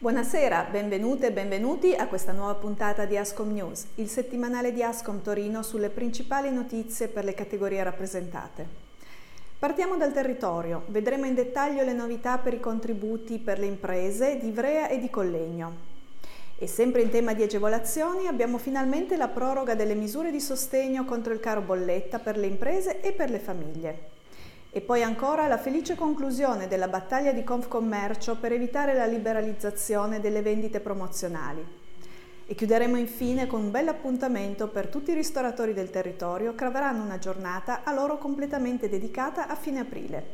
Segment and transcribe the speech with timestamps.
[0.00, 5.20] Buonasera, benvenute e benvenuti a questa nuova puntata di Ascom News, il settimanale di Ascom
[5.20, 8.66] Torino sulle principali notizie per le categorie rappresentate.
[9.58, 14.48] Partiamo dal territorio, vedremo in dettaglio le novità per i contributi per le imprese di
[14.48, 15.76] Ivrea e di Collegno.
[16.56, 21.34] E sempre in tema di agevolazioni abbiamo finalmente la proroga delle misure di sostegno contro
[21.34, 24.18] il caro bolletta per le imprese e per le famiglie.
[24.72, 30.42] E poi ancora la felice conclusione della battaglia di Confcommercio per evitare la liberalizzazione delle
[30.42, 31.78] vendite promozionali.
[32.46, 37.02] E chiuderemo infine con un bel appuntamento per tutti i ristoratori del territorio che avranno
[37.02, 40.24] una giornata a loro completamente dedicata a fine aprile.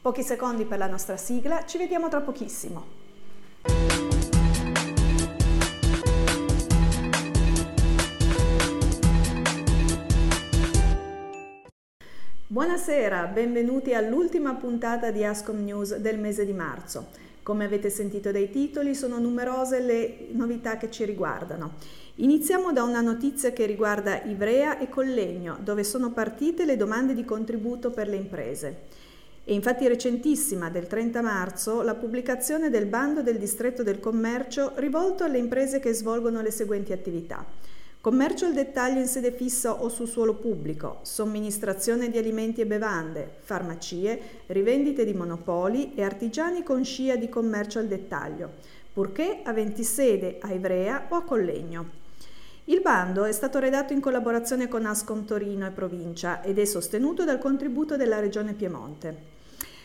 [0.00, 3.05] Pochi secondi per la nostra sigla, ci vediamo tra pochissimo.
[12.56, 17.08] Buonasera, benvenuti all'ultima puntata di Ascom News del mese di marzo.
[17.42, 21.74] Come avete sentito dai titoli, sono numerose le novità che ci riguardano.
[22.14, 27.26] Iniziamo da una notizia che riguarda Ivrea e Collegno, dove sono partite le domande di
[27.26, 28.84] contributo per le imprese.
[29.44, 35.24] È infatti recentissima, del 30 marzo, la pubblicazione del bando del distretto del commercio rivolto
[35.24, 37.44] alle imprese che svolgono le seguenti attività
[38.06, 43.28] Commercio al dettaglio in sede fissa o su suolo pubblico, somministrazione di alimenti e bevande,
[43.40, 48.48] farmacie, rivendite di monopoli e artigiani con scia di commercio al dettaglio,
[48.92, 51.90] purché aventi sede a Ivrea o a Collegno.
[52.66, 57.24] Il bando è stato redatto in collaborazione con Ascom Torino e provincia ed è sostenuto
[57.24, 59.16] dal contributo della Regione Piemonte.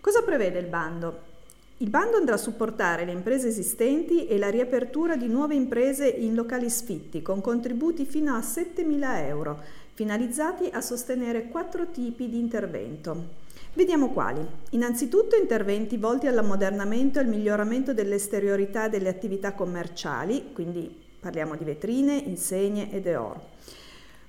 [0.00, 1.33] Cosa prevede il bando?
[1.78, 6.36] Il bando andrà a supportare le imprese esistenti e la riapertura di nuove imprese in
[6.36, 9.60] locali sfitti con contributi fino a 7.000 euro,
[9.92, 13.42] finalizzati a sostenere quattro tipi di intervento.
[13.72, 14.46] Vediamo quali.
[14.70, 20.88] Innanzitutto interventi volti all'ammodernamento e al miglioramento dell'esteriorità delle attività commerciali, quindi
[21.18, 23.40] parliamo di vetrine, insegne ed eor.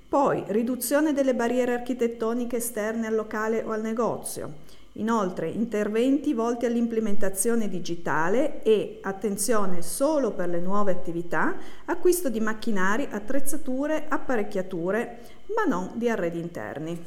[0.09, 4.63] Poi riduzione delle barriere architettoniche esterne al locale o al negozio
[4.97, 13.09] Inoltre interventi volti all'implementazione digitale e, attenzione solo per le nuove attività, acquisto di macchinari,
[13.11, 15.19] attrezzature, apparecchiature,
[15.53, 17.05] ma non di arredi interni.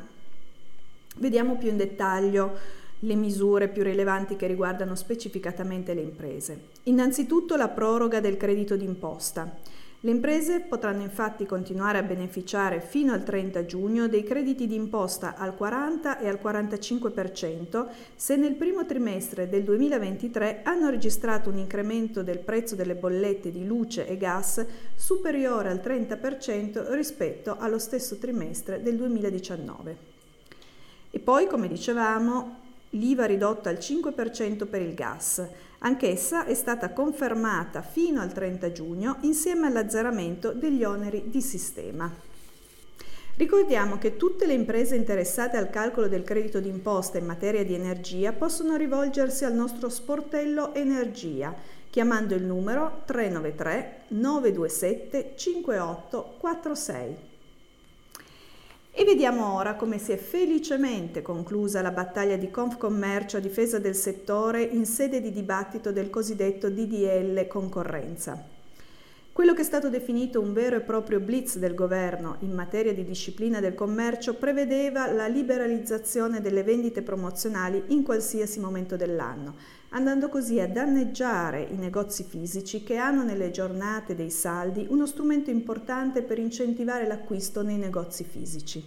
[1.16, 2.58] Vediamo più in dettaglio
[3.04, 6.60] le misure più rilevanti che riguardano specificatamente le imprese.
[6.84, 9.80] Innanzitutto la proroga del credito d'imposta.
[10.04, 15.54] Le imprese potranno infatti continuare a beneficiare fino al 30 giugno dei crediti d'imposta al
[15.54, 22.40] 40 e al 45% se nel primo trimestre del 2023 hanno registrato un incremento del
[22.40, 24.66] prezzo delle bollette di luce e gas
[24.96, 30.10] superiore al 30% rispetto allo stesso trimestre del 2019.
[31.12, 32.61] E poi, come dicevamo,
[32.92, 35.46] l'IVA ridotta al 5% per il gas.
[35.78, 42.10] Anch'essa è stata confermata fino al 30 giugno insieme all'azzeramento degli oneri di sistema.
[43.34, 48.32] Ricordiamo che tutte le imprese interessate al calcolo del credito d'imposta in materia di energia
[48.32, 51.54] possono rivolgersi al nostro sportello Energia
[51.92, 57.31] chiamando il numero 393 927 5846.
[58.94, 63.94] E vediamo ora come si è felicemente conclusa la battaglia di Confcommercio a difesa del
[63.94, 68.51] settore in sede di dibattito del cosiddetto DDL concorrenza.
[69.32, 73.02] Quello che è stato definito un vero e proprio blitz del governo in materia di
[73.02, 79.54] disciplina del commercio prevedeva la liberalizzazione delle vendite promozionali in qualsiasi momento dell'anno,
[79.88, 85.48] andando così a danneggiare i negozi fisici che hanno nelle giornate dei saldi uno strumento
[85.48, 88.84] importante per incentivare l'acquisto nei negozi fisici.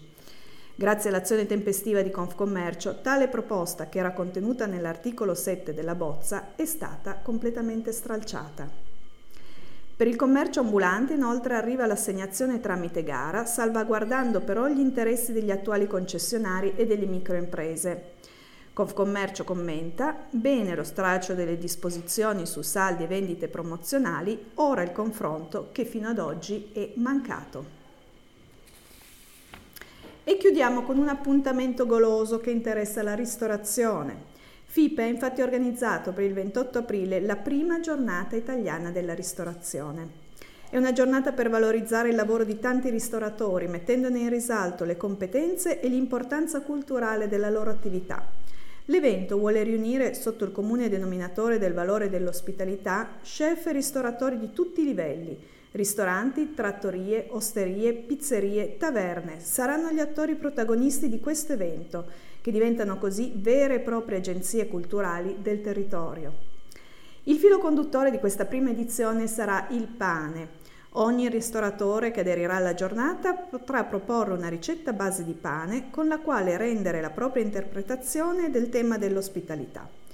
[0.76, 6.66] Grazie all'azione tempestiva di Confcommercio, tale proposta, che era contenuta nell'articolo 7 della bozza, è
[6.66, 8.85] stata completamente stralciata.
[9.98, 15.88] Per il commercio ambulante inoltre arriva l'assegnazione tramite gara, salvaguardando però gli interessi degli attuali
[15.88, 18.12] concessionari e delle microimprese.
[18.74, 25.70] Confcommercio commenta, bene lo stralcio delle disposizioni su saldi e vendite promozionali, ora il confronto
[25.72, 27.66] che fino ad oggi è mancato.
[30.26, 34.34] E chiudiamo con un appuntamento goloso che interessa la ristorazione.
[34.76, 40.06] FIPE ha infatti organizzato per il 28 aprile la prima giornata italiana della ristorazione.
[40.70, 45.80] È una giornata per valorizzare il lavoro di tanti ristoratori, mettendone in risalto le competenze
[45.80, 48.30] e l'importanza culturale della loro attività.
[48.88, 54.82] L'evento vuole riunire sotto il comune denominatore del valore dell'ospitalità chef e ristoratori di tutti
[54.82, 55.40] i livelli.
[55.76, 62.06] Ristoranti, trattorie, osterie, pizzerie, taverne saranno gli attori protagonisti di questo evento
[62.40, 66.34] che diventano così vere e proprie agenzie culturali del territorio.
[67.24, 70.64] Il filo conduttore di questa prima edizione sarà il pane.
[70.92, 76.20] Ogni ristoratore che aderirà alla giornata potrà proporre una ricetta base di pane con la
[76.20, 80.05] quale rendere la propria interpretazione del tema dell'ospitalità.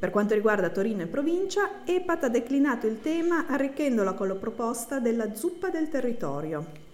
[0.00, 4.98] Per quanto riguarda Torino e provincia, EPAT ha declinato il tema arricchendola con la proposta
[4.98, 6.88] della zuppa del territorio.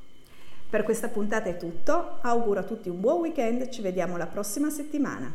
[0.74, 4.72] Per questa puntata è tutto, auguro a tutti un buon weekend, ci vediamo la prossima
[4.72, 5.32] settimana.